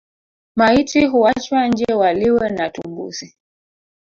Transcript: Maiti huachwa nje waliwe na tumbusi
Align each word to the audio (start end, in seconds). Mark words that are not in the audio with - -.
Maiti 0.55 1.05
huachwa 1.05 1.67
nje 1.67 1.93
waliwe 1.93 2.49
na 2.49 2.69
tumbusi 2.69 3.37